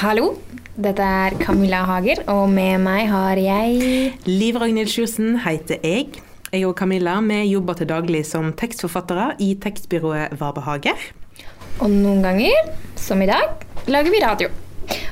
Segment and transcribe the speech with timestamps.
[0.00, 0.24] Hallo,
[0.74, 6.18] dette er Camilla Hager, og med meg har jeg Liv Ragnhild Sjursen heter jeg.
[6.50, 10.98] Jeg og Camilla vi jobber til daglig som tekstforfattere i tekstbyrået Varbehager.
[11.78, 13.54] Og noen ganger, som i dag,
[13.86, 14.50] lager vi radio.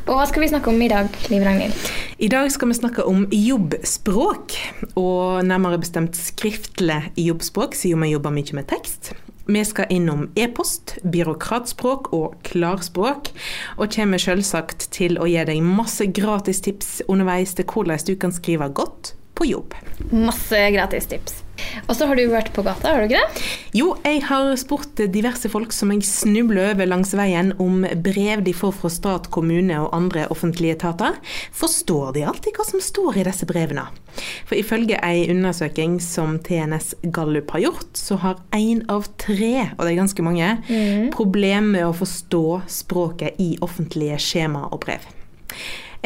[0.09, 1.93] Og hva skal vi snakke om i dag, Liv Ragnhild?
[2.19, 4.59] I dag skal vi snakke om jobbspråk,
[4.99, 9.15] og nærmere bestemt skriftlig jobbspråk, siden vi jobber mye med tekst.
[9.47, 13.31] Vi skal innom e-post, byråkratspråk og klarspråk,
[13.79, 18.35] og kommer selvsagt til å gi deg masse gratis tips underveis til hvordan du kan
[18.35, 19.77] skrive godt på jobb.
[20.11, 21.46] Masse gratis tips.
[21.87, 23.45] Og så har du vært på gata, har du ikke det?
[23.77, 28.55] Jo, jeg har spurt diverse folk som jeg snubler over langs veien om brev de
[28.57, 31.19] får fra stat, kommune og andre offentlige etater.
[31.57, 33.87] Forstår de alltid hva som står i disse brevene?
[34.49, 39.85] For ifølge ei undersøking som TNS Gallup har gjort, så har én av tre, og
[39.85, 40.53] det er ganske mange,
[41.15, 45.05] problem med å forstå språket i offentlige skjema og brev.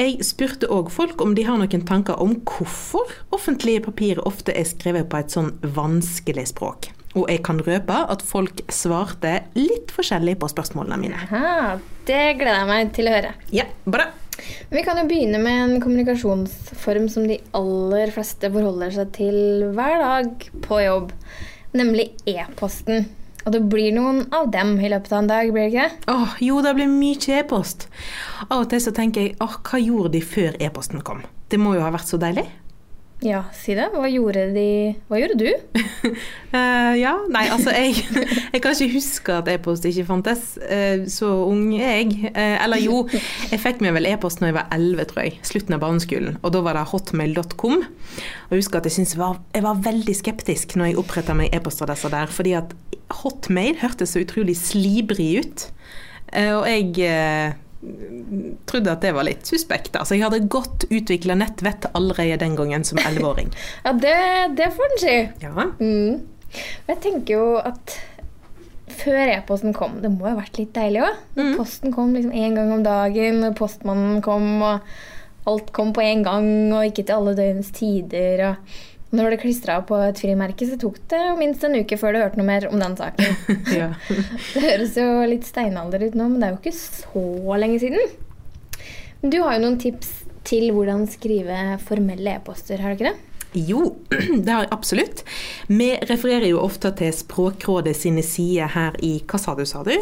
[0.00, 4.64] Jeg spurte òg folk om de har noen tanker om hvorfor offentlige papirer ofte er
[4.64, 6.88] skrevet på et sånn vanskelig språk.
[7.18, 11.20] Og jeg kan røpe at folk svarte litt forskjellig på spørsmålene mine.
[11.26, 11.76] Aha,
[12.08, 13.34] det gleder jeg meg til å høre.
[13.52, 14.08] Ja, bra.
[14.70, 20.00] Vi kan jo begynne med en kommunikasjonsform som de aller fleste forholder seg til hver
[20.00, 21.12] dag på jobb,
[21.76, 23.10] nemlig e-posten.
[23.46, 26.14] Og det blir noen av dem i løpet av en dag, blir det ikke det?
[26.14, 27.88] Åh, jo, det blir mye e-post.
[28.48, 31.24] Av og til så tenker jeg åh, hva gjorde de før e-posten kom?
[31.50, 32.46] Det må jo ha vært så deilig.
[33.20, 33.90] Ja, si det.
[33.92, 35.48] Hva gjorde de Hva gjorde du?
[36.56, 37.98] uh, ja, nei, altså jeg,
[38.54, 40.54] jeg kan ikke huske at e-post ikke fantes.
[40.62, 42.30] Uh, så ung er jeg.
[42.32, 43.02] Uh, eller jo,
[43.52, 45.36] jeg fikk meg vel e-post når jeg var 11, tror jeg.
[45.50, 46.40] Slutten av barneskolen.
[46.40, 47.84] Og da var det hotmail.com.
[47.84, 51.52] Og jeg husker at jeg jeg var, jeg var veldig skeptisk når jeg oppretta meg
[51.56, 52.72] e-poster disse der, fordi at
[53.22, 55.66] hotmail hørtes så utrolig slibrig ut.
[56.32, 57.56] Eh, og jeg eh,
[58.70, 59.96] trodde at det var litt suspekt.
[59.96, 63.50] Altså, jeg hadde godt utvikla nettvett allerede den gangen som 11-åring.
[63.86, 64.16] Ja, det,
[64.60, 65.16] det får den si.
[65.42, 65.68] Ja.
[65.80, 66.22] Mm.
[66.88, 67.96] Jeg tenker jo at
[69.00, 71.20] før e-posten kom, det må jo ha vært litt deilig òg.
[71.56, 76.48] Posten kom liksom én gang om dagen, postmannen kom, og alt kom på en gang,
[76.74, 78.42] og ikke til alle døgnets tider.
[78.50, 82.20] og når det klistra på et frimerke, så tok det minst en uke før du
[82.22, 83.40] hørte noe mer om den saken.
[83.80, 83.92] ja.
[84.54, 88.12] Det høres jo litt steinalder ut nå, men det er jo ikke så lenge siden.
[89.20, 90.12] Du har jo noen tips
[90.46, 93.18] til hvordan skrive formelle e-poster, har du ikke det?
[93.52, 93.96] Jo,
[94.44, 95.24] det har jeg absolutt.
[95.66, 99.94] Vi refererer jo ofte til Språkrådet sine sider her i Hva sa du, sa du?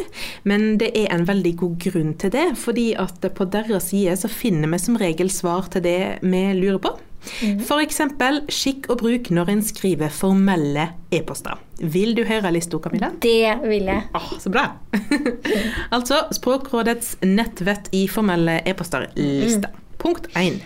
[0.44, 4.28] Men det er en veldig god grunn til det, fordi at på deres side så
[4.28, 6.98] finner vi som regel svar til det vi lurer på.
[7.66, 11.58] For eksempel skikk og bruk når en skriver formelle e-poster.
[11.78, 13.10] Vil du høre lista, Camilla?
[13.22, 14.06] Det vil jeg.
[14.18, 14.64] Ah, så bra!
[15.94, 19.70] altså Språkrådets nettvett i formelle e-poster-lista.
[19.98, 20.60] Punkt 1.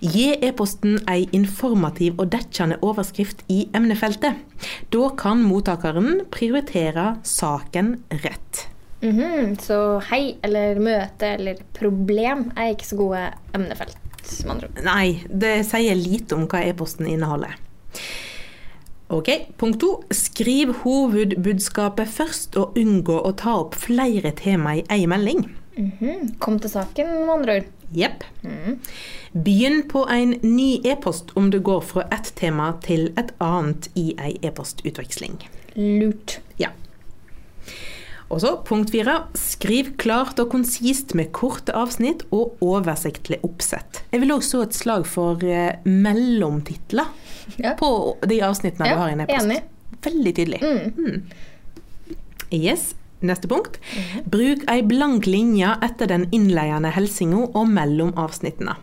[0.00, 4.38] Gi e-posten ei informativ og dekkende overskrift i emnefeltet.
[4.94, 8.66] Da kan mottakeren prioritere saken rett.
[9.02, 9.76] Mhm, Så
[10.08, 13.96] hei eller møte eller problem er ikke så gode emnefelt,
[14.44, 14.82] med andre ord.
[14.84, 17.56] Nei, det sier lite om hva e-posten inneholder.
[19.12, 19.28] Ok,
[19.60, 19.90] Punkt to.
[20.14, 25.44] Skriv hovedbudskapet først, og unngå å ta opp flere tema i ei melding.
[25.76, 27.70] Mhm, Kom til saken, med andre ord.
[27.92, 28.24] Jepp.
[29.36, 34.14] Begynn på en ny e-post om du går fra ett tema til et annet i
[34.18, 35.36] ei e-postutveksling.
[35.76, 36.38] Lurt.
[36.58, 36.70] Ja.
[38.32, 39.18] Og så punkt fire.
[39.36, 44.00] Skriv klart og konsist med korte avsnitt og oversiktlig oppsett.
[44.12, 47.10] Jeg vil også slå et slag for eh, mellomtitler
[47.60, 47.74] Ja.
[47.76, 49.44] på de avsnittene Ja, du har i en e-post.
[49.44, 49.60] enig.
[50.02, 50.60] Veldig tydelig.
[50.62, 51.22] Mm.
[52.52, 52.94] Yes.
[53.22, 53.76] Neste punkt.
[54.26, 58.74] Bruk ei blank linje etter den innledende helsinga og mellom avsnittene.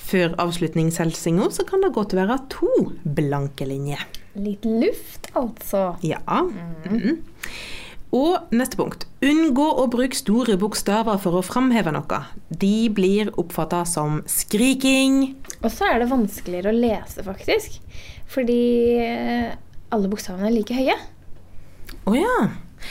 [0.00, 2.70] Før avslutningshelsinga så kan det godt være to
[3.04, 4.00] blanke linjer.
[4.40, 5.90] Litt luft, altså.
[6.06, 6.22] Ja.
[6.24, 7.18] Mhm.
[8.12, 9.06] Og neste punkt.
[9.24, 12.18] Unngå å bruke store bokstaver for å framheve noe.
[12.52, 15.32] De blir oppfatta som skriking.
[15.62, 17.78] Og så er det vanskeligere å lese, faktisk.
[18.32, 18.58] Fordi
[19.00, 19.54] eh,
[19.92, 20.98] alle bokstavene er like høye.
[22.08, 22.36] Å ja.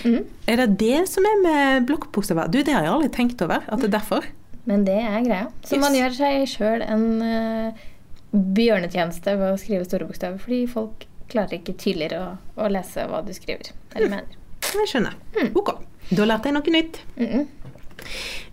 [0.08, 0.26] Mm.
[0.50, 2.50] Er det det som er med blokkbokstaver?
[2.50, 3.62] Du, det har jeg aldri tenkt over.
[3.68, 4.26] At det er derfor.
[4.66, 5.48] Men det er greia.
[5.66, 5.82] Så Yes.
[5.86, 7.88] man gjør seg sjøl en uh,
[8.34, 10.42] bjørnetjeneste ved å skrive store bokstaver.
[10.42, 12.30] Fordi folk klarer ikke tydeligere å,
[12.66, 14.38] å lese hva du skriver eller mener.
[14.80, 15.18] Jeg skjønner.
[15.56, 15.74] Ok.
[16.12, 17.02] Da lærte jeg noe nytt.
[17.20, 17.48] Mm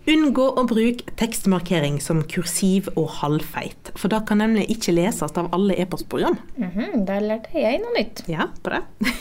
[0.09, 3.91] Unngå å bruke tekstmarkering som kursiv og halvfeit.
[3.99, 6.37] For da kan nemlig ikke leses av alle e-postprogram.
[6.57, 8.23] Mhm, Da lærte jeg noe nytt.
[8.31, 8.79] Ja, bra.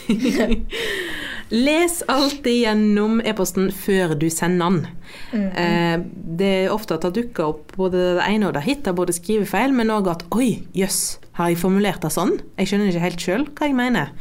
[1.51, 5.47] Les alltid gjennom e-posten før du sender den.
[5.57, 5.97] Eh,
[6.39, 9.73] det er ofte at det dukker opp både det ene og det hitter både skrivefeil,
[9.77, 12.37] men òg at oi, jøss, har jeg formulert det sånn?
[12.61, 14.13] Jeg skjønner ikke helt sjøl hva jeg mener.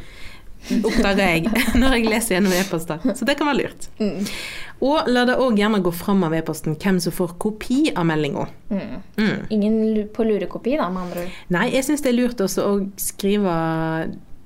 [0.78, 3.04] Oppdager jeg når jeg leser gjennom e-poster.
[3.16, 3.88] Så det kan være lurt.
[4.84, 8.46] Og la det òg gjerne gå fram av e-posten hvem som får kopi av meldinga.
[9.54, 11.38] Ingen på lurekopi, da, med andre ord.
[11.54, 13.54] Nei, jeg syns det er lurt også å skrive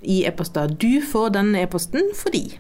[0.02, 2.56] i e-poster 'du får denne e-posten fordi'.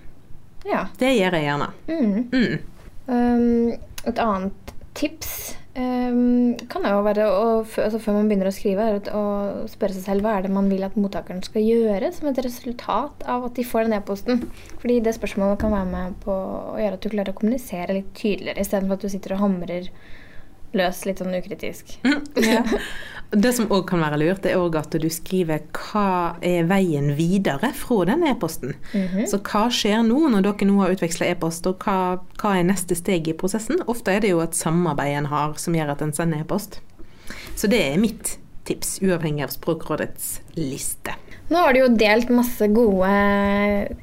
[0.64, 0.86] Ja.
[0.98, 1.70] Det gjør jeg gjerne.
[1.88, 2.28] Mm.
[2.30, 2.58] Mm.
[3.06, 3.72] Um,
[4.06, 9.24] et annet tips um, kan jo være å, altså før man begynner å skrive, å
[9.70, 13.26] spørre seg selv hva er det man vil at mottakeren skal gjøre som et resultat
[13.28, 14.42] av at de får den e-posten.
[14.82, 18.12] Fordi det spørsmålet kan være med på å gjøre at du klarer å kommunisere litt
[18.18, 19.88] tydeligere, istedenfor at du sitter og hamrer
[20.76, 21.98] løs litt sånn ukritisk.
[22.52, 22.64] Ja.
[23.32, 27.70] Det som òg kan være lurt, er også at du skriver hva er veien videre
[27.72, 28.74] fra den e-posten.
[29.30, 32.98] Så hva skjer nå når dere nå har utveksla e-post, og hva, hva er neste
[32.98, 33.80] steg i prosessen?
[33.88, 36.82] Ofte er det jo et samarbeid en har som gjør at en sender e-post.
[37.56, 38.36] Så det er mitt
[38.68, 41.16] tips, uavhengig av Språkrådets liste.
[41.50, 43.10] Nå har du jo delt masse gode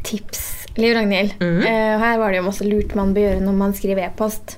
[0.10, 0.46] tips,
[0.80, 1.38] Liv Ragnhild.
[1.40, 4.58] Eh, og her var det jo masse lurt man bør gjøre når man skriver e-post.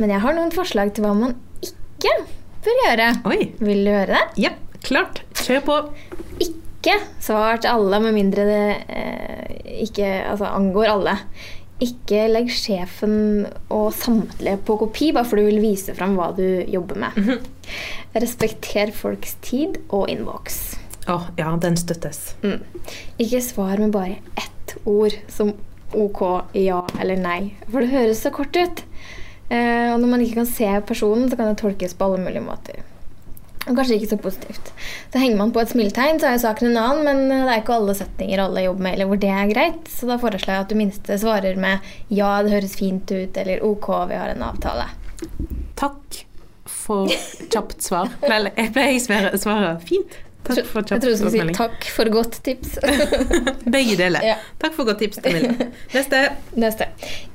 [0.00, 2.12] Men jeg har noen forslag til hva man ikke
[2.64, 3.08] bør gjøre.
[3.30, 3.40] Oi.
[3.60, 4.22] Vil du høre det?
[4.46, 4.52] Ja,
[4.84, 5.22] klart.
[5.44, 5.80] Kjør på.
[6.44, 11.18] Ikke svar til alle, med mindre det eh, ikke altså, angår alle.
[11.84, 16.46] Ikke legg sjefen og samtlige på kopi bare for du vil vise fram hva du
[16.70, 17.34] jobber med.
[18.24, 20.62] Respekter folks tid og innboks.
[21.10, 22.32] Å, ja, den støttes.
[22.44, 22.62] Mm.
[23.20, 25.52] Ikke svar med bare ett ord, som
[25.94, 26.22] OK,
[26.56, 27.40] ja eller nei.
[27.68, 28.84] For det høres så kort ut.
[29.52, 32.44] Eh, og når man ikke kan se personen, så kan det tolkes på alle mulige
[32.44, 32.82] måter.
[33.64, 34.72] Og kanskje ikke så positivt.
[35.12, 37.62] Så henger man på et smiletegn, så er jo saken en annen, men det er
[37.62, 39.88] ikke alle setninger alle jobber med, eller hvor det er greit.
[39.88, 43.64] Så da foreslår jeg at du minste svarer med ja, det høres fint ut, eller
[43.64, 44.90] OK, vi har en avtale.
[45.80, 46.20] Takk
[46.68, 47.08] for
[47.52, 48.12] kjapt svar.
[48.24, 50.20] Vel, jeg pleier å svare fint.
[50.44, 52.74] Takk for Jeg tror trodde du skulle si takk for godt tips.
[53.76, 54.20] Begge deler.
[54.26, 54.34] Ja.
[54.60, 55.54] Takk for godt tips, Camilla.
[55.94, 56.20] Neste.
[56.60, 56.88] Neste.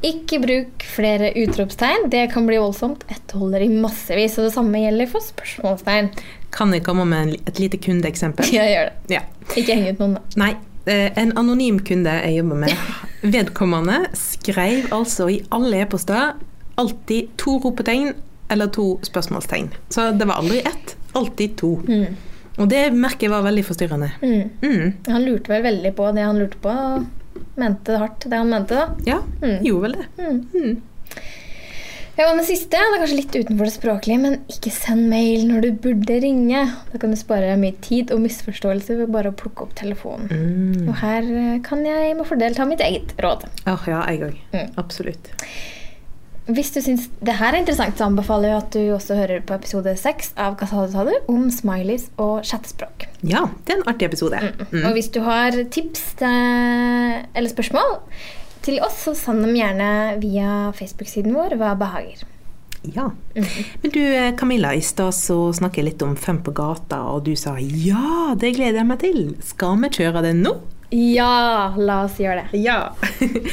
[0.06, 2.06] Ikke bruk flere utropstegn.
[2.14, 3.04] Det kan bli voldsomt.
[3.10, 4.38] Ett holder i massevis.
[4.38, 6.12] Og det samme gjelder for spørsmålstegn.
[6.54, 8.50] Kan jeg komme med et lite kundeeksempel?
[8.54, 9.18] Ja, gjør det.
[9.18, 9.24] Ja.
[9.58, 10.24] Ikke heng ut noen, da.
[10.44, 10.52] Nei.
[10.86, 12.88] eh, En anonym kunde jeg jobber med,
[13.36, 16.36] vedkommende skrev altså i alle e-poster
[16.80, 18.14] alltid to ropetegn
[18.50, 19.68] eller to spørsmålstegn.
[19.94, 21.74] Så det var aldri ett, alltid to.
[22.60, 24.12] Og det merket var veldig forstyrrende.
[24.22, 24.50] Mm.
[24.62, 24.94] Mm.
[25.08, 28.50] Han lurte vel veldig på det han lurte på, og mente det hardt, det han
[28.52, 28.90] mente, da.
[29.08, 29.60] Ja, Mm.
[29.64, 30.08] gjorde vel det.
[30.20, 30.82] Mm.
[32.20, 35.46] Ja, og det siste det er kanskje litt utenfor det språklige, men ikke send mail
[35.48, 36.66] når du burde ringe.
[36.92, 40.28] Da kan du spare mye tid og misforståelse ved bare å plukke opp telefonen.
[40.28, 40.90] Mm.
[40.90, 41.24] Og her
[41.64, 43.46] kan jeg med fordel ta mitt eget råd.
[43.72, 44.36] Åh, ja, jeg òg.
[44.52, 44.74] Mm.
[44.84, 45.32] Absolutt.
[46.50, 49.54] Hvis du syns det her er interessant, så anbefaler jeg at du også hører på
[49.60, 51.14] episode seks av Hva sa du, sa du?
[51.30, 53.06] om smileys og chattespråk.
[53.22, 54.40] Ja, det er en artig episode.
[54.72, 54.82] Mm.
[54.82, 58.00] Og hvis du har tips til, eller spørsmål
[58.66, 59.92] til oss, så send dem gjerne
[60.24, 62.26] via Facebook-siden vår Hva behager.
[62.96, 63.10] Ja.
[63.36, 67.26] Men du eh, Camilla, i stad så snakket jeg litt om Fem på gata, og
[67.28, 69.24] du sa ja, det gleder jeg meg til.
[69.44, 70.56] Skal vi kjøre det nå?
[70.90, 72.62] Ja, la oss gjøre det.
[72.64, 72.96] Ja.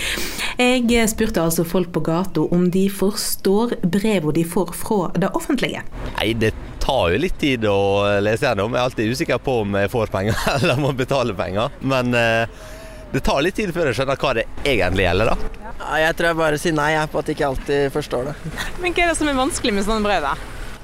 [0.57, 5.83] Jeg spurte altså folk på gata om de forstår brevene de får fra det offentlige.
[6.15, 7.77] Nei, det tar jo litt tid å
[8.25, 8.73] lese gjennom.
[8.73, 11.77] Jeg er alltid usikker på om jeg får penger eller må betale penger.
[11.85, 12.73] Men eh,
[13.13, 15.67] det tar litt tid før jeg skjønner hva det egentlig gjelder, da.
[15.67, 18.37] Ja, jeg tror jeg bare sier nei jeg, på at jeg ikke alltid forstår det.
[18.81, 20.33] Men hva er det som er vanskelig med sånne brev, da?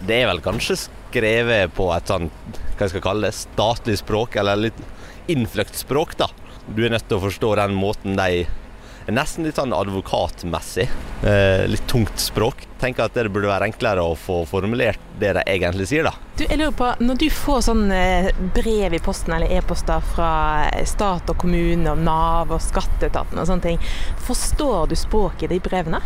[0.04, 4.36] Det er vel kanskje skrevet på et sånn, hva jeg skal kalle det, statlig språk,
[4.42, 4.84] eller litt
[5.32, 6.28] innfløkt språk, da.
[6.66, 8.44] Du er nødt til å forstå den måten de
[9.06, 10.86] er nesten litt sånn advokatmessig.
[11.26, 12.66] Eh, litt tungt språk.
[12.80, 16.14] Tenker at det burde være enklere å få formulert det de egentlig sier, da.
[16.38, 20.30] Du, jeg lurer på, Når du får sånn eh, brev i posten eller e-poster fra
[20.88, 23.82] stat og kommune og Nav og skatteetaten og sånne ting,
[24.26, 26.02] forstår du språket i de brevene?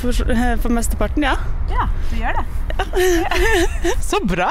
[0.00, 0.14] For,
[0.62, 1.36] for mesteparten, ja.
[1.70, 2.46] Ja, du gjør det.
[4.10, 4.50] Så bra!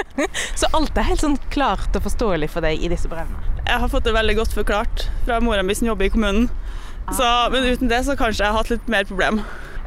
[0.60, 3.53] Så alt er helt sånn klart og forståelig for deg i disse brevene?
[3.64, 6.50] Jeg har fått det veldig godt forklart fra mora mi som jobber i kommunen.
[7.12, 9.40] Så, men uten det så kanskje jeg har hatt litt mer problem.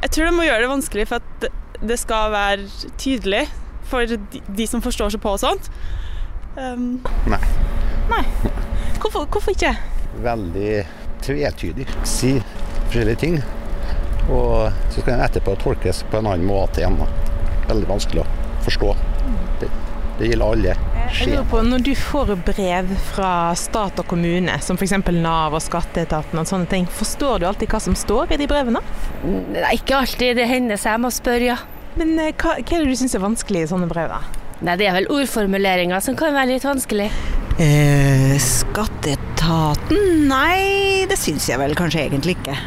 [0.03, 1.48] Jeg tror de må gjøre det vanskelig for at
[1.88, 2.65] det skal være
[2.98, 3.46] tydelig
[3.89, 5.69] for de, de som forstår seg på og sånt.
[6.57, 7.00] Um,
[8.98, 9.75] Hvorfor, hvorfor ikke?
[10.24, 10.88] veldig
[11.22, 11.86] tvetydig.
[12.07, 12.31] Si
[12.88, 13.36] forskjellige ting,
[14.29, 16.98] og så skal den etterpå tolkes på en annen måte igjen.
[17.69, 18.29] Veldig vanskelig å
[18.65, 18.93] forstå.
[19.62, 19.69] Det,
[20.19, 20.97] det gjelder alle.
[21.08, 21.28] Jeg skje.
[21.32, 24.98] lurer på, Når du får brev fra stat og kommune, som f.eks.
[25.16, 28.82] Nav og skatteetaten og sånne ting, forstår du alltid hva som står i de brevene?
[29.24, 30.36] Nei, ikke alltid.
[30.38, 31.58] Det hender seg jeg må spørre, ja.
[31.98, 34.12] Men eh, hva, hva er det du syns er vanskelig i sånne brev?
[34.12, 34.44] da?
[34.68, 37.08] Nei, det er vel ordformuleringer som kan være litt vanskelig.
[37.62, 40.28] Eh, skatteetaten?
[40.30, 42.58] Nei, det syns jeg vel kanskje egentlig ikke.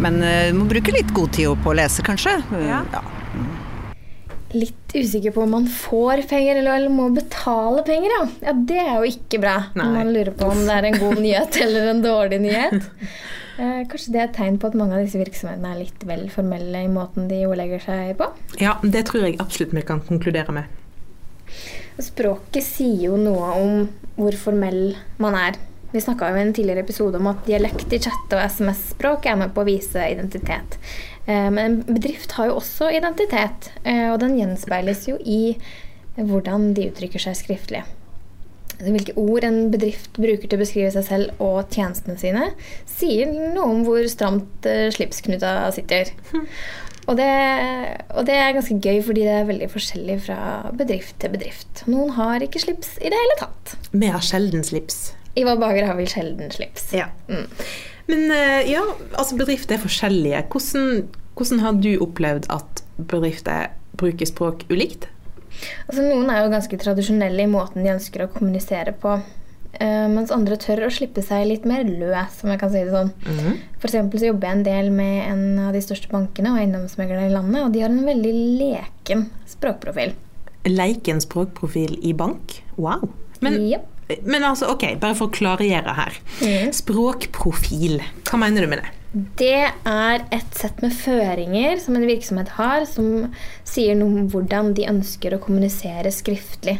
[0.00, 2.38] Men eh, må bruke litt god tid på å lese, kanskje.
[2.62, 2.82] Ja.
[2.94, 3.02] ja.
[4.56, 8.20] Litt usikker på om man får penger eller, eller må betale penger, ja.
[8.46, 8.54] ja.
[8.70, 9.56] Det er jo ikke bra.
[9.74, 9.84] Nei.
[9.84, 12.88] Når man lurer på om det er en god nyhet eller en dårlig nyhet.
[13.58, 16.28] Eh, kanskje det er et tegn på at mange av disse virksomhetene er litt vel
[16.32, 18.30] formelle i måten de ordlegger seg på.
[18.62, 20.76] Ja, det tror jeg absolutt vi kan konkludere med.
[21.98, 23.88] Språket sier jo noe om
[24.18, 25.58] hvor formell man er.
[25.90, 29.54] Vi snakka i en tidligere episode om at dialekt i chat- og SMS-språk er med
[29.56, 30.76] på å vise identitet.
[31.24, 35.56] Eh, Men en bedrift har jo også identitet, eh, og den gjenspeiles jo i
[36.18, 37.84] hvordan de uttrykker seg skriftlig.
[38.78, 42.50] Hvilke ord en bedrift bruker til å beskrive seg selv og tjenestene sine,
[42.86, 46.12] sier noe om hvor stramt eh, slipsknuta sitter.
[47.08, 47.32] Og det,
[48.12, 50.40] og det er ganske gøy, fordi det er veldig forskjellig fra
[50.76, 51.86] bedrift til bedrift.
[51.88, 53.78] Noen har ikke slips i det hele tatt.
[53.96, 55.14] Vi har sjelden slips.
[55.38, 56.88] I vår baker har vi sjelden slips.
[56.96, 57.06] Ja.
[58.08, 58.82] Men eh, ja,
[59.14, 60.42] altså bedrifter er forskjellige.
[60.50, 63.68] Hvordan, hvordan har du opplevd at bedrifter
[64.00, 65.06] bruker språk ulikt?
[65.88, 69.18] Altså, noen er jo ganske tradisjonelle i måten de ønsker å kommunisere på.
[69.78, 72.94] eh, mens andre tør å slippe seg litt mer løs, om jeg kan si det
[72.94, 73.10] sånn.
[73.78, 77.28] For eksempel så jobber jeg en del med en av de største bankene og eiendomsmeglerne
[77.28, 80.16] i landet, og de har en veldig leken språkprofil.
[80.66, 82.62] Leiken språkprofil i bank?
[82.80, 83.10] Wow.
[83.44, 83.78] Men, Ja.
[84.24, 86.16] Men altså, ok, bare for å klargjøre her.
[86.40, 86.70] Mm.
[86.76, 88.94] Språkprofil, hva mener du med det?
[89.40, 93.30] Det er et sett med føringer som en virksomhet har, som
[93.68, 96.76] sier noe om hvordan de ønsker å kommunisere skriftlig.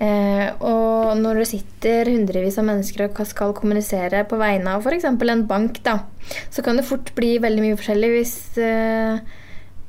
[0.00, 5.04] Eh, og når det sitter hundrevis av mennesker og skal kommunisere på vegne av f.eks.
[5.04, 5.98] en bank, da,
[6.48, 9.20] så kan det fort bli veldig mye forskjellig hvis, eh,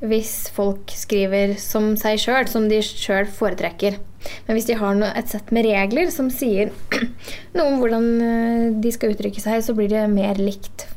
[0.02, 4.00] hvis folk skriver som seg sjøl, som de sjøl foretrekker.
[4.46, 6.74] Men hvis de har noe, et sett med regler som sier
[7.58, 10.88] noe om hvordan eh, de skal uttrykke seg, så blir det mer likt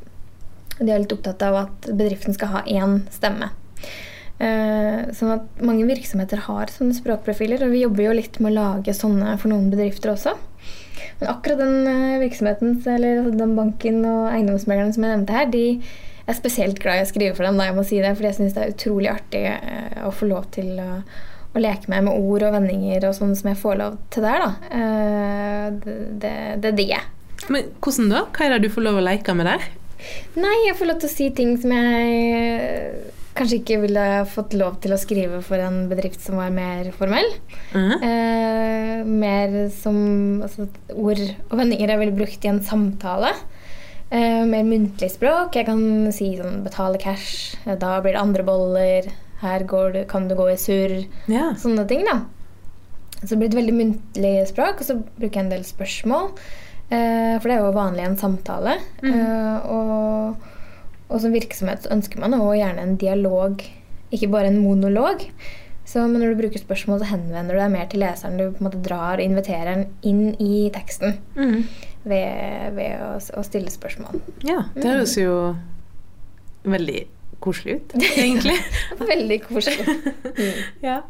[0.80, 3.50] de er litt opptatt av at bedriften skal ha én stemme.
[4.42, 8.56] Eh, sånn at mange virksomheter har sånne språkprofiler, og vi jobber jo litt med å
[8.56, 10.34] lage sånne for noen bedrifter også.
[11.20, 15.52] Men akkurat den eh, virksomheten, eller altså den banken og eiendomsmegleren som jeg nevnte her,
[15.52, 15.66] de
[16.26, 18.38] er spesielt glad i å skrive for dem, da jeg må si det, fordi jeg
[18.38, 20.90] syns det er utrolig artig eh, å få lov til å,
[21.54, 24.46] å leke meg med ord og vendinger og sånn som jeg får lov til der,
[24.46, 24.76] da.
[24.80, 27.10] Eh, det, det, det digger jeg.
[27.52, 28.22] Men hvordan da?
[28.32, 29.66] Hva er det du får lov å leke med der?
[30.36, 34.54] Nei, jeg får lov til å si ting som jeg eh, kanskje ikke ville fått
[34.58, 37.30] lov til å skrive for en bedrift som var mer formell.
[37.74, 37.94] Mhm.
[38.08, 39.98] Eh, mer som
[40.44, 43.34] altså, ord og vendinger jeg ville brukt i en samtale.
[44.14, 45.56] Eh, mer muntlig språk.
[45.58, 50.04] Jeg kan si sånn 'betale cash', eh, da blir det andre boller, her går du,
[50.04, 51.06] kan du gå i surr.
[51.26, 51.52] Ja.
[51.58, 52.22] Sånne ting, da.
[53.24, 56.30] Så det blir et veldig muntlig språk, og så bruker jeg en del spørsmål.
[56.92, 58.78] Eh, for det er jo vanlig i en samtale.
[59.02, 60.36] Eh, og,
[61.08, 63.64] og som virksomhet så ønsker man jo gjerne en dialog,
[64.12, 65.26] ikke bare en monolog.
[65.84, 68.38] Så, men når du bruker spørsmål, så henvender du deg mer til leseren.
[68.38, 71.18] Du på en måte drar og inviterer den inn i teksten
[72.04, 74.20] ved, ved å, å stille spørsmål.
[74.46, 75.34] Ja, det høres jo
[76.64, 77.04] veldig
[77.44, 77.94] koselig ut,
[78.24, 78.56] egentlig.
[79.00, 79.98] Veldig koselig.
[80.88, 81.02] ja.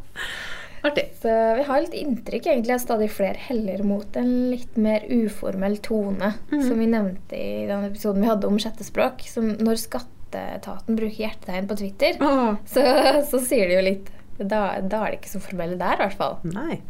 [0.84, 1.06] Artig.
[1.22, 5.78] Så vi har litt inntrykk egentlig at stadig flere heller mot en litt mer uformell
[5.84, 9.24] tone, som vi nevnte i den episoden vi hadde om sjette språk.
[9.30, 12.58] Som når skatteetaten bruker hjertetegn på Twitter, oh.
[12.68, 12.84] så,
[13.30, 16.18] så sier de jo litt da, da er det ikke så formelle der, i hvert
[16.18, 16.40] fall.
[16.42, 16.82] nei.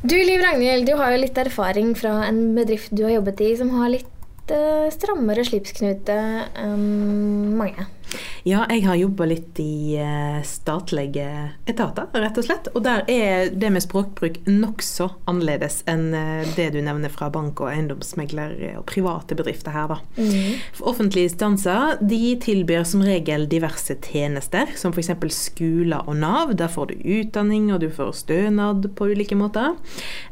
[0.00, 3.50] Du Liv Ragnhild, du har jo litt erfaring fra en bedrift du har jobbet i
[3.58, 6.16] som har litt uh, strammere slipsknute
[6.56, 7.84] enn mange.
[8.48, 11.26] Ja, jeg har jobba litt i eh, statlige
[11.68, 12.70] etater, rett og slett.
[12.74, 17.60] Og der er det med språkbruk nokså annerledes enn eh, det du nevner fra bank-
[17.60, 19.98] og eiendomsmegler og private bedrifter her, da.
[20.76, 25.12] For offentlige instanser de tilbyr som regel diverse tjenester, som f.eks.
[25.36, 26.54] skoler og Nav.
[26.58, 29.76] Der får du utdanning, og du får stønad på ulike måter.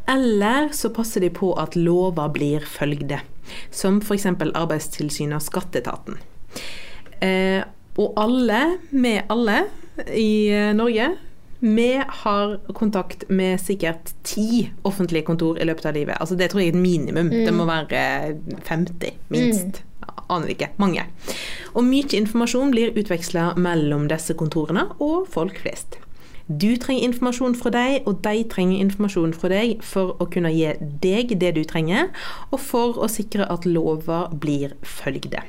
[0.09, 3.21] Eller så passer de på at lover blir følgde,
[3.71, 4.27] som f.eks.
[4.49, 6.21] Arbeidstilsynet og Skatteetaten.
[7.25, 7.63] Eh,
[7.99, 8.61] og alle,
[8.91, 9.65] med alle
[10.15, 11.09] i eh, Norge,
[11.61, 11.89] vi
[12.23, 16.17] har kontakt med sikkert ti offentlige kontor i løpet av livet.
[16.21, 17.31] Altså Det tror jeg er et minimum.
[17.31, 18.37] Det må være
[18.69, 19.83] 50, minst.
[20.31, 20.71] Aner ikke.
[20.79, 21.07] Mange.
[21.75, 25.99] Og mye informasjon blir utveksla mellom disse kontorene og folk flest.
[26.49, 30.71] Du trenger informasjon fra deg, og de trenger informasjon fra deg for å kunne gi
[31.03, 32.09] deg det du trenger,
[32.49, 35.43] og for å sikre at lover blir følgde.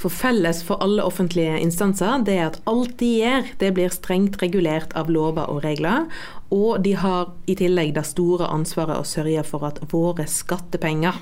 [0.00, 4.40] For felles for alle offentlige instanser det er at alt de gjør, det blir strengt
[4.42, 6.08] regulert av lover og regler,
[6.54, 11.18] og de har i tillegg det store ansvaret å sørge for at våre skattepenger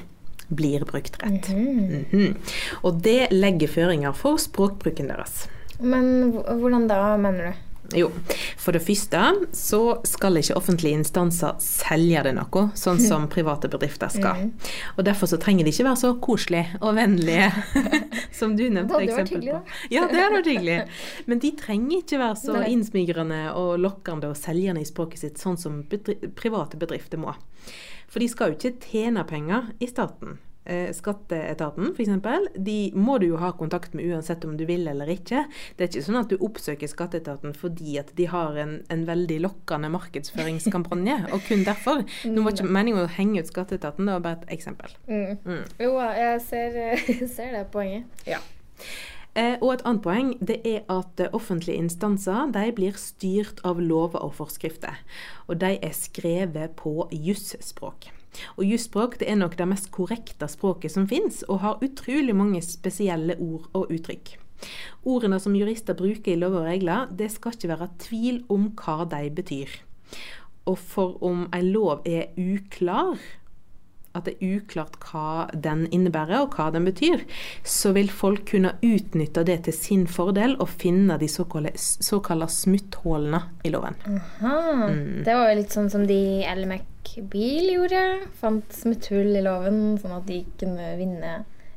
[0.52, 1.48] blir brukt rett.
[1.48, 2.36] Mhm.
[2.82, 5.46] Og det legger føringer for språkbruken deres.
[5.80, 7.68] Men hvordan da, mener du?
[7.94, 8.08] Jo,
[8.56, 9.20] for det første
[9.56, 14.48] så skal ikke offentlige instanser selge det noe, sånn som private bedrifter skal.
[14.96, 17.50] Og derfor så trenger de ikke være så koselige og vennlige,
[18.42, 19.62] som du nevnte eksempel på.
[19.94, 20.78] Ja, det hadde vært hyggelig.
[21.30, 22.68] Men de trenger ikke være så Nei.
[22.74, 27.36] innsmigrende og lokkende og selgende i språket sitt, sånn som bedri private bedrifter må.
[28.12, 30.40] For de skal jo ikke tjene penger i staten.
[30.64, 35.10] Eh, Skatteetaten f.eks., de må du jo ha kontakt med uansett om du vil eller
[35.10, 35.44] ikke.
[35.76, 39.40] Det er ikke sånn at du oppsøker Skatteetaten fordi at de har en, en veldig
[39.42, 42.04] lokkende markedsføringskampanje, og kun derfor.
[42.30, 44.94] Nå var ikke meningen å henge ut Skatteetaten, det var bare et eksempel.
[45.08, 45.40] Mm.
[45.42, 45.64] Mm.
[45.82, 46.78] Jo, jeg ser,
[47.36, 48.22] ser det poenget.
[48.28, 48.38] Ja.
[49.34, 53.80] Eh, og et annet poeng det er at eh, offentlige instanser de blir styrt av
[53.80, 55.00] lover og forskrifter.
[55.48, 58.12] Og de er skrevet på jusspråk.
[58.56, 63.36] Og jusspråk er nok det mest korrekte språket som fins, og har utrolig mange spesielle
[63.40, 64.36] ord og uttrykk.
[65.08, 69.02] Ordene som jurister bruker i lover og regler, det skal ikke være tvil om hva
[69.10, 69.74] de betyr.
[70.70, 73.18] Og for om en lov er uklar,
[74.16, 77.24] at det er uklart hva den innebærer og hva den betyr,
[77.64, 83.42] så vil folk kunne utnytte det til sin fordel og finne de såkalte, såkalte smutthullene
[83.64, 83.98] i loven.
[84.06, 84.88] Aha.
[84.92, 85.22] Mm.
[85.26, 86.88] Det var jo litt sånn som de i LMAC
[87.32, 88.02] Bil gjorde.
[88.40, 91.32] Fant smutthull i loven, sånn at de kunne vinne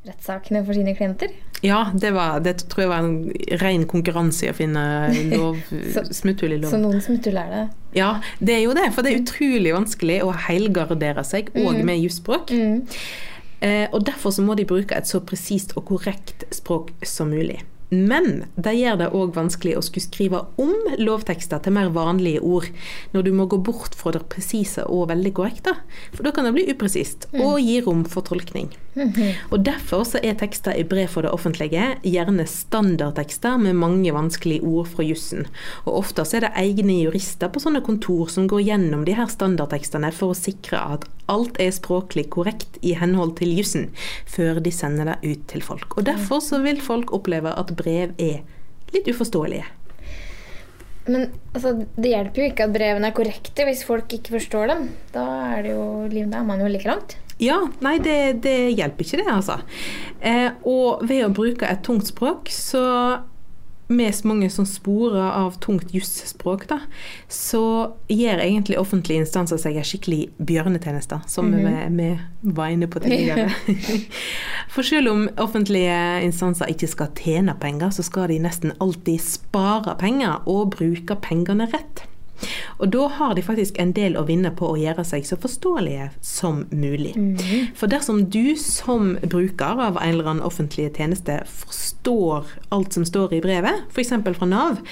[0.06, 1.32] rettssakene for sine klienter.
[1.64, 4.82] Ja, det, var, det tror jeg var en ren konkurranse i å finne
[5.32, 5.60] lov,
[5.94, 7.62] Så- smutthull i Så noen smutthull er det.
[7.96, 8.10] Ja,
[8.40, 12.52] det er jo det, for det er utrolig vanskelig å helgardere seg òg med jusspråk.
[13.64, 17.62] Eh, og derfor så må de bruke et så presist og korrekt språk som mulig.
[17.90, 22.66] Men det gjør det òg vanskelig å skulle skrive om lovtekster til mer vanlige ord,
[23.14, 25.76] når du må gå bort fra det presise og veldig korrekte.
[26.16, 28.72] For da kan det bli upresist og gi rom for tolkning.
[29.52, 34.64] Og Derfor så er tekster i brev for det offentlige gjerne standardtekster med mange vanskelige
[34.64, 35.46] ord fra jussen.
[35.84, 39.28] Og ofte så er det egne jurister på sånne kontor som går gjennom de her
[39.30, 43.88] standardtekstene for å sikre at alt er språklig korrekt i henhold til jussen,
[44.30, 45.98] før de sender det ut til folk.
[45.98, 48.42] Og Derfor så vil folk oppleve at brev er
[48.94, 49.66] litt uforståelige.
[51.06, 54.88] Men altså, det hjelper jo ikke at brevene er korrekte hvis folk ikke forstår dem.
[55.14, 57.16] Da er, det jo, da er man jo like langt.
[57.42, 59.58] Ja, nei, det, det hjelper ikke det, altså.
[60.24, 62.82] Eh, og ved å bruke et tungt språk, så
[63.86, 66.80] med så mange som sporer av tungt jusspråk, da,
[67.28, 67.62] så
[68.10, 72.08] gjør egentlig offentlige instanser seg en skikkelig bjørnetjeneste, som vi, vi
[72.56, 73.50] var inne på tidligere.
[74.74, 79.96] For selv om offentlige instanser ikke skal tjene penger, så skal de nesten alltid spare
[80.00, 82.06] penger og bruke pengene rett.
[82.78, 86.10] Og da har de faktisk en del å vinne på å gjøre seg så forståelige
[86.24, 87.14] som mulig.
[87.78, 93.38] For dersom du som bruker av en eller annen offentlig tjeneste forstår alt som står
[93.38, 94.12] i brevet, f.eks.
[94.36, 94.82] fra Nav,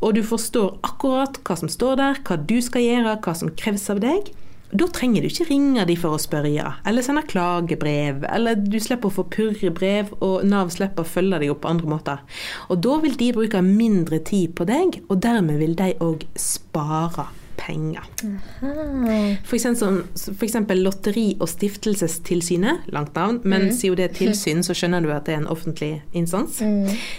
[0.00, 3.86] og du forstår akkurat hva som står der, hva du skal gjøre, hva som kreves
[3.92, 4.32] av deg,
[4.70, 9.10] da trenger du ikke ringe de for å spørre, eller sende klagebrev, eller du slipper
[9.10, 12.22] å få purrebrev, og Nav slipper å følge deg opp på andre måter.
[12.70, 17.26] Og da vil de bruke mindre tid på deg, og dermed vil de òg spare
[17.60, 18.06] penger.
[19.44, 24.76] For eksempel, for eksempel Lotteri- og stiftelsestilsynet, langt navn, men siden det er tilsyn, så
[24.76, 26.62] skjønner du at det er en offentlig instans.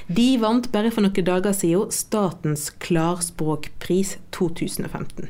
[0.07, 5.29] De vant bare for noen dager siden Statens klarspråkpris 2015.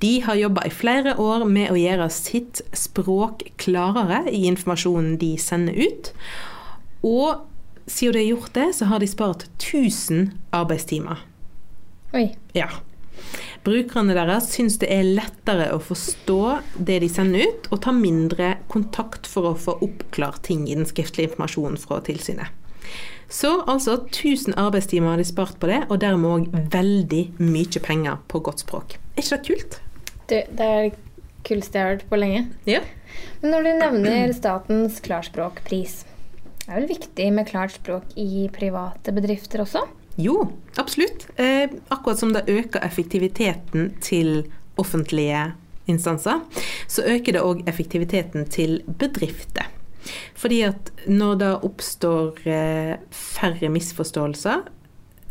[0.00, 5.34] De har jobba i flere år med å gjøre sitt språk klarere i informasjonen de
[5.40, 6.12] sender ut.
[7.04, 7.42] Og
[7.90, 11.20] siden de har gjort det, så har de spart 1000 arbeidstimer.
[12.16, 12.30] Oi.
[12.56, 12.70] Ja.
[13.64, 16.40] Brukerne deres syns det er lettere å forstå
[16.80, 20.88] det de sender ut, og ta mindre kontakt for å få oppklart ting i den
[20.88, 22.56] skriftlige informasjonen fra tilsynet.
[23.30, 28.18] Så altså 1000 arbeidstimer har de spart på det, og dermed òg veldig mye penger
[28.32, 28.96] på godt språk.
[29.14, 29.80] Er ikke det kult?
[30.30, 30.98] Det er det
[31.46, 32.44] kuleste jeg har hørt på lenge.
[32.68, 32.82] Ja.
[33.40, 36.04] Men når du nevner statens klarspråkpris,
[36.60, 39.82] det er vel viktig med klart språk i private bedrifter også?
[40.20, 40.36] Jo,
[40.78, 41.26] absolutt.
[41.40, 44.44] Eh, akkurat som det øker effektiviteten til
[44.78, 45.48] offentlige
[45.90, 46.44] instanser,
[46.86, 49.66] så øker det òg effektiviteten til bedrifter.
[50.38, 54.62] Fordi at når det oppstår eh, færre misforståelser,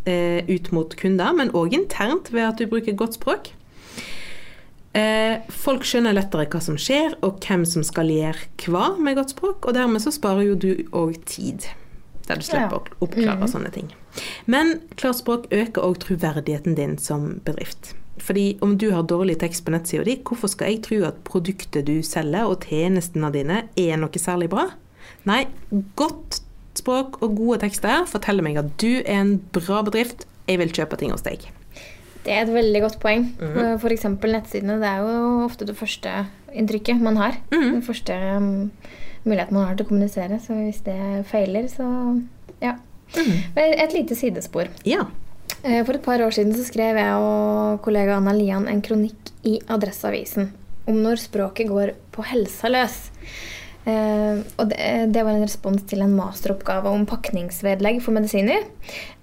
[0.09, 3.53] eh, ut mot kunder, men òg internt ved at du bruker godt språk.
[4.99, 9.35] Eh, folk skjønner lettere hva som skjer, og hvem som skal gjøre hva med godt
[9.35, 11.67] språk, og dermed så sparer jo du òg tid.
[12.27, 12.79] Der du slipper Ja.
[12.79, 13.49] å oppklare Mhm.
[13.49, 13.89] sånne ting.
[14.45, 17.93] Men klart språk øker òg troverdigheten din som bedrift.
[18.19, 21.85] Fordi om du har dårlig tekst på nettsida di, hvorfor skal jeg tro at produktet
[21.85, 24.69] du selger og tjenestene dine er noe særlig bra?
[25.25, 25.45] Nei,
[25.95, 26.41] godt
[26.75, 30.25] språk og gode tekster forteller meg at du er en bra bedrift.
[30.47, 31.39] Jeg vil kjøpe ting hos deg.
[32.29, 33.23] Det er et veldig godt poeng.
[33.41, 34.77] Mm For eksempel nettsidene.
[34.81, 36.11] Det er jo ofte det første
[36.53, 37.39] inntrykket man har.
[37.51, 37.71] Mhm.
[37.79, 38.69] Den første um,
[39.25, 40.37] muligheten man har til å kommunisere.
[40.43, 41.87] Så hvis det feiler, så
[42.61, 42.75] ja.
[43.15, 44.69] Men Et lite sidespor.
[44.85, 45.07] Ja.
[45.63, 49.33] Eh, For et par år siden så skrev jeg og kollega Anna Lian en kronikk
[49.43, 50.51] i Adresseavisen
[50.89, 53.09] om når språket går på helsa løs.
[53.87, 54.77] Eh, og det,
[55.15, 58.67] det var en respons til en masteroppgave om pakningsvedlegg for medisiner.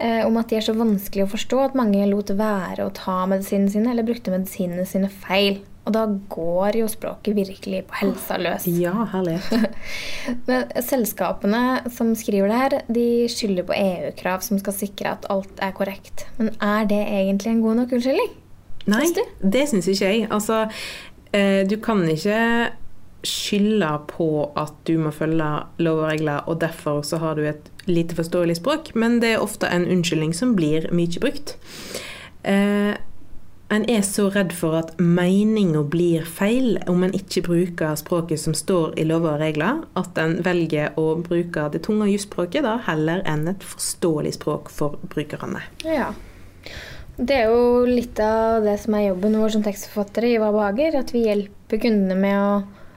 [0.00, 3.24] Uh, om at de er så vanskelig å forstå at mange lot være å ta
[3.28, 5.60] medisinene sine eller brukte medisinene sine feil.
[5.86, 8.64] Og da går jo språket virkelig på helsa løs.
[8.66, 9.76] Ja, herlighet.
[10.48, 15.62] Men selskapene som skriver det her, de skylder på EU-krav som skal sikre at alt
[15.62, 16.26] er korrekt.
[16.40, 18.34] Men er det egentlig en god nok unnskyldning?
[18.90, 19.06] Nei,
[19.42, 20.26] det syns ikke jeg.
[20.34, 22.40] Altså, uh, du kan ikke
[23.26, 25.48] skylde på at du må følge
[25.82, 29.42] lov og regler, og derfor så har du et lite forståelig språk, men det er
[29.44, 31.56] ofte en unnskyldning som blir mye brukt.
[32.46, 32.94] Eh,
[33.66, 38.54] en er så redd for at meninga blir feil om en ikke bruker språket som
[38.54, 43.48] står i lover og regler, at en velger å bruke det tunge jusspråket heller enn
[43.50, 45.64] et forståelig språk for brukerne.
[45.82, 46.12] Ja.
[47.16, 50.98] Det er jo litt av det som er jobben vår som tekstforfattere i Hva behager.
[51.00, 52.50] At vi hjelper kundene med å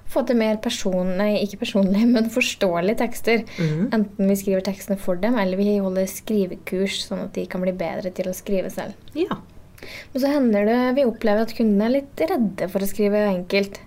[0.09, 3.45] få til mer person, nei, ikke personlige, men forståelige tekster.
[3.59, 7.75] Enten vi skriver tekstene for dem, eller vi holder skrivekurs, sånn at de kan bli
[7.77, 8.97] bedre til å skrive selv.
[9.17, 9.39] Ja.
[10.11, 13.79] Men så hender det vi opplever at kundene er litt redde for å skrive enkelt.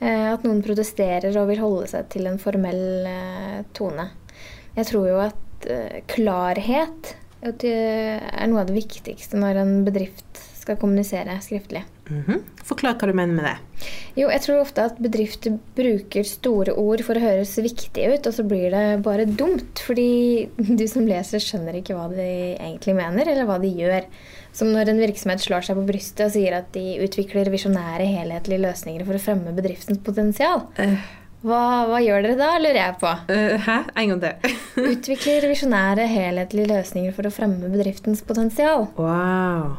[0.00, 4.10] Eh, At noen protesterer og vil holde seg til en formell eh, tone.
[4.76, 10.40] Jeg tror jo at eh, klarhet at er noe av det viktigste når en bedrift
[10.60, 11.86] skal kommunisere skriftlig.
[12.10, 12.40] Mhm.
[12.66, 13.56] Forklar hva du mener med det.
[14.18, 18.34] Jo, jeg tror ofte at bedrifter bruker store ord for å høres viktige ut, og
[18.34, 19.80] så blir det bare dumt.
[19.86, 24.10] Fordi du som leser skjønner ikke hva de egentlig mener, eller hva de gjør.
[24.52, 28.64] Som når en virksomhet slår seg på brystet og sier at de utvikler visjonære, helhetlige
[28.66, 30.66] løsninger for å fremme bedriftens potensial.
[31.40, 33.12] Hva, hva gjør dere da, lurer jeg på.
[33.30, 33.76] Uh, hæ?
[33.96, 34.56] En gang til.
[34.90, 38.90] Utvikler visjonære, helhetlige løsninger for å fremme bedriftens potensial.
[39.00, 39.78] Wow.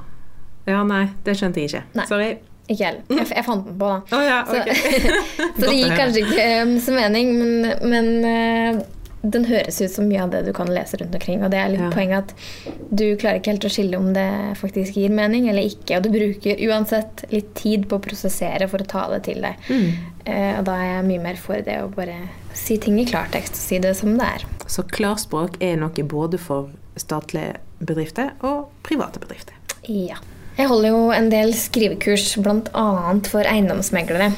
[0.69, 1.83] Ja, nei, det skjønte jeg ikke.
[1.97, 2.07] Nei.
[2.09, 2.31] Sorry.
[2.71, 3.03] Ikke heller.
[3.09, 3.99] Jeg, jeg fant den på, da.
[4.15, 4.61] Oh, ja, Så,
[5.59, 8.81] så det gir kanskje ikke um, så mening, men, men eh,
[9.21, 11.43] den høres ut som mye av det du kan lese rundt omkring.
[11.43, 11.89] Og det er litt Ja.
[11.93, 14.27] poenget at du klarer ikke helt å skille om det
[14.61, 15.97] faktisk gir mening eller ikke.
[15.99, 19.67] Og du bruker uansett litt tid på å prosessere for å ta det til deg.
[19.71, 22.17] Eh, og da er jeg mye mer for det å bare
[22.57, 24.47] si ting i klartekst og si det som det er.
[24.71, 26.69] Så klarspråk er noe både for
[26.99, 29.57] statlige bedrifter og private bedrifter.
[29.89, 30.17] Ja.
[30.61, 32.89] Jeg holder jo en del skrivekurs bl.a.
[33.31, 34.29] for eiendomsmeglere.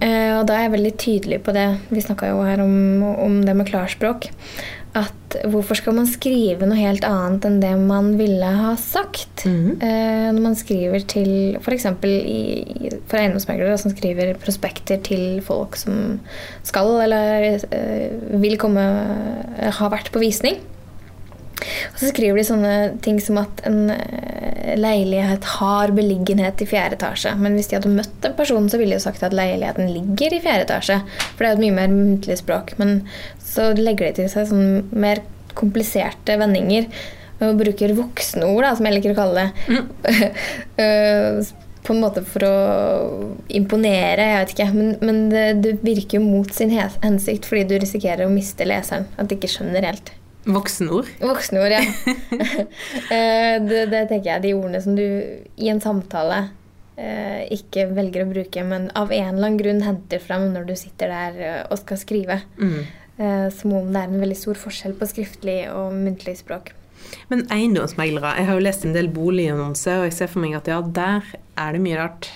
[0.00, 1.66] Eh, og da er jeg veldig tydelig på det.
[1.92, 4.30] Vi snakka jo her om, om det med klarspråk.
[4.96, 9.44] At hvorfor skal man skrive noe helt annet enn det man ville ha sagt?
[9.84, 11.84] Eh, når man skriver til f.eks.
[11.92, 16.22] for eiendomsmeglere som skriver prospekter til folk som
[16.64, 18.86] skal eller eh, vil komme
[19.76, 20.56] ha vært på visning.
[21.56, 22.72] Og så skriver de sånne
[23.04, 27.32] ting som at en eh, leilighet har beliggenhet i fjerde etasje.
[27.40, 30.36] Men hvis de hadde møtt den personen, så ville de jo sagt at leiligheten ligger
[30.36, 30.98] i fjerde etasje.
[31.32, 32.74] For det er jo et mye mer muntlig språk.
[32.80, 32.98] Men
[33.42, 35.22] så legger de til seg sånn mer
[35.56, 36.90] kompliserte vendinger.
[37.40, 39.48] Og bruker voksne ord, da, som jeg liker å kalle det.
[39.68, 41.46] Mm.
[41.86, 42.54] på en måte for å
[43.54, 44.68] imponere, jeg vet ikke.
[44.74, 48.66] Men, men det, det virker jo mot sin he- hensikt, fordi du risikerer å miste
[48.66, 49.06] leseren.
[49.20, 50.10] At de ikke skjønner helt.
[50.46, 51.08] Voksenord.
[51.20, 51.80] Voksenord, ja.
[53.10, 56.38] Eh, det, det tenker jeg de ordene som du i en samtale
[56.98, 60.74] eh, ikke velger å bruke, men av en eller annen grunn henter fram når du
[60.78, 62.40] sitter der eh, og skal skrive.
[62.60, 62.80] Mm.
[63.16, 66.72] Eh, som om det er en veldig stor forskjell på skriftlig og muntlig språk.
[67.30, 70.68] Men eiendomsmeglere, jeg har jo lest en del boligannonser, og jeg ser for meg at
[70.70, 71.26] ja, der
[71.60, 72.30] er det mye rart.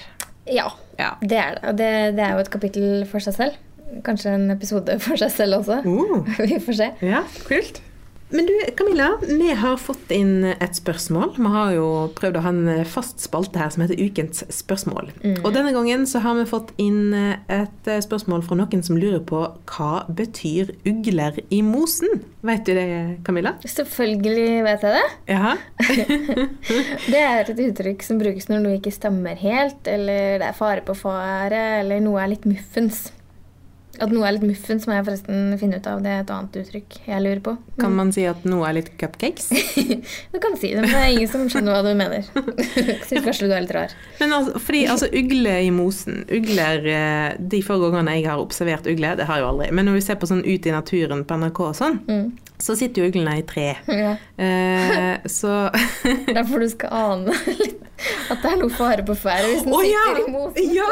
[0.50, 0.70] Ja,
[1.00, 1.14] Ja.
[1.22, 1.62] det er det.
[1.68, 3.58] Og det, det er jo et kapittel for seg selv.
[4.06, 5.80] Kanskje en episode for seg selv også.
[5.84, 6.90] Uh, Vi får se.
[7.06, 7.80] ja, kult.
[8.30, 11.32] Men du, Camilla, vi har fått inn et spørsmål.
[11.36, 11.86] Vi har jo
[12.18, 15.10] prøvd å ha en fast spalte her som heter Ukens spørsmål.
[15.24, 15.40] Mm.
[15.42, 19.42] Og denne gangen så har vi fått inn et spørsmål fra noen som lurer på
[19.72, 22.22] hva betyr ugler i mosen?
[22.46, 22.88] Vet du det,
[23.26, 23.56] Camilla?
[23.66, 25.06] Selvfølgelig vet jeg det.
[25.34, 25.56] Ja.
[27.10, 30.84] Det er et uttrykk som brukes når noe ikke stemmer helt, eller det er fare
[30.86, 33.08] på fare, eller noe er litt muffens.
[33.98, 35.98] At noe er litt muffens, må jeg forresten finne ut av.
[36.05, 37.55] Det er et annet uttrykk jeg lurer på.
[37.81, 39.50] Kan man si at noe er litt cupcakes?
[40.33, 42.24] Du kan si det, men det er ingen som skjønner hva du mener.
[43.09, 43.94] Syns kanskje du er litt rar.
[44.22, 48.87] Men altså, fordi altså, ugle i mosen Ugler eh, De få gangene jeg har observert
[48.90, 51.26] ugle, det har jeg jo aldri, men når vi ser på sånn Ut i naturen
[51.26, 51.98] på NRK og sånn,
[52.60, 53.68] så sitter jo uglene i tre.
[53.88, 54.12] Ja.
[54.36, 55.70] Eh, så
[56.36, 57.82] Derfor du skal ane litt
[58.30, 60.04] at det er noe fare på ferde hvis den ja!
[60.06, 60.74] sitter i mosen.
[60.76, 60.90] Ja!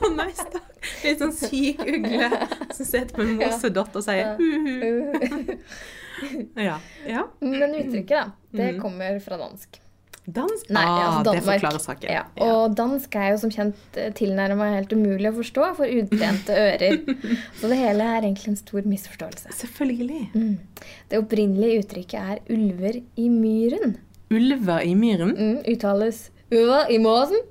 [0.00, 0.64] Å nei, stakkar.
[1.04, 2.30] Litt sånn syk ugle
[2.74, 5.58] som sitter på en mosedott og sier uhu.
[6.58, 6.80] Ja.
[7.06, 7.20] ja.
[7.38, 8.80] Men uttrykket, da, det Mm.
[8.82, 9.76] kommer fra dansk.
[10.28, 10.66] Dansk?
[10.68, 12.10] Nei, ah, altså det forklarer saken.
[12.12, 12.24] Ja.
[12.44, 16.98] Og dansk er jo som kjent tilnærma helt umulig å forstå for utrente ører.
[17.60, 19.54] Så det hele er egentlig en stor misforståelse.
[19.56, 20.26] Selvfølgelig.
[20.34, 20.58] Mm.
[21.08, 23.96] Det opprinnelige uttrykket er 'ulver i myren'.
[24.28, 25.32] Ulver i myren?
[25.32, 27.46] Mm, uttales 'ulver i måsen'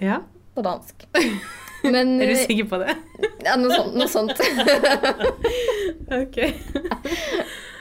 [0.00, 0.20] Ja.
[0.54, 1.02] på dansk.
[1.82, 2.94] Men, Er du sikker på det?
[3.42, 3.94] Ja, noe sånt.
[3.94, 4.38] Noe sånt.
[6.22, 6.38] ok.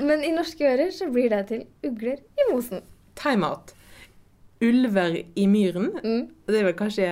[0.06, 2.82] Men i norske ører så blir det til 'ugler i mosen'.
[3.18, 3.74] Time out.
[4.62, 5.92] Ulver i myren?
[6.04, 6.24] Mm.
[6.48, 7.08] Det er vel kanskje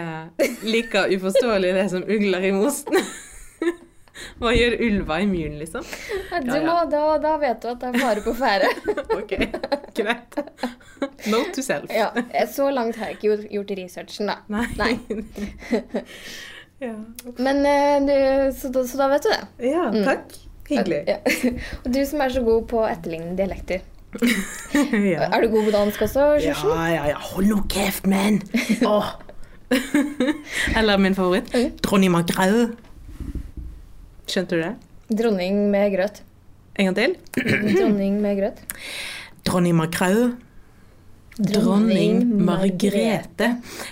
[0.65, 2.97] like uforståelig det som ugler i mosen?
[4.39, 5.83] Hva gjør ulva i myren, liksom?
[5.83, 6.61] Du Ja, ja.
[6.63, 8.69] Må, da, da vet du at det er fare på ferde.
[9.15, 9.33] Ok,
[9.95, 10.37] greit.
[11.31, 11.91] Note to self.
[11.91, 12.09] Ja,
[12.51, 14.63] så langt har jeg ikke gjort, gjort researchen, da.
[14.79, 14.95] Nei.
[16.85, 16.93] ja.
[17.37, 18.15] Men eh, du,
[18.55, 19.41] så, så da vet du det.
[19.71, 20.37] ja, takk.
[20.65, 21.03] Hyggelig.
[21.07, 21.19] Ja.
[21.83, 23.83] Og du som er så god på etterlignende dialekter.
[25.15, 25.27] Ja.
[25.29, 26.71] Er du god på dansk også, Sjursen?
[26.71, 27.21] Ja, ja, ja.
[27.31, 28.41] Hold nå kjeft, mann!
[28.85, 29.11] Åh.
[30.77, 31.51] Eller min favoritt.
[31.83, 32.69] Dronning Margrethe.
[34.29, 34.73] Skjønte du det?
[35.19, 36.21] Dronning med grøt.
[36.75, 37.15] En gang til.
[37.77, 38.63] Dronning med grøt.
[39.45, 40.33] Dronning Margrethe.
[41.37, 43.47] Dronning Margrethe.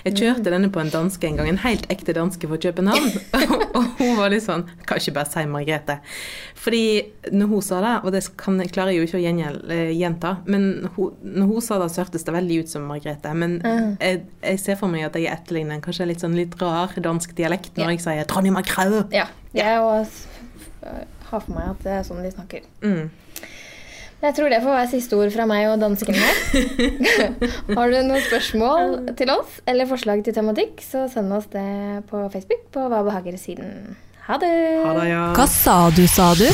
[0.06, 3.10] Jeg kjørte denne på en danske en gang, en helt ekte danske fra København.
[3.78, 5.98] Og hun var litt sånn Kan ikke bare si Margrethe.
[6.64, 6.82] Fordi
[7.36, 10.38] når hun sa det, og det kan, klarer jeg jo ikke å gjengjel- eh, gjenta,
[10.48, 13.34] men hun, når hun sa det, så hørtes det veldig ut som Margrethe.
[13.36, 13.98] Men Mm.
[14.00, 17.36] jeg, jeg ser for meg at jeg etterligner en kanskje litt sånn litt rar dansk
[17.36, 17.90] dialekt når Ja.
[17.98, 19.04] jeg sier Dronning Margrethe.
[19.12, 19.28] Ja.
[19.54, 20.06] Jeg har
[21.42, 22.64] for meg at det er sånn de snakker.
[22.82, 23.10] Mm.
[24.24, 26.38] Jeg tror det får være siste ord fra meg og danskene her.
[27.78, 32.24] Har du noen spørsmål til oss eller forslag til tematikk, så send oss det på
[32.32, 33.98] Facebook på Hva behager-siden.
[34.30, 34.54] Ha det!
[34.80, 35.26] Ha det, ja.
[35.36, 36.48] Hva sa du, sa du?